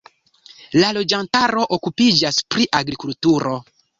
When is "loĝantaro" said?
0.97-1.67